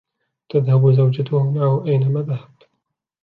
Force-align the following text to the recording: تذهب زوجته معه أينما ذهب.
تذهب 0.49 0.91
زوجته 0.93 1.43
معه 1.51 1.85
أينما 1.85 2.21
ذهب. 2.21 2.49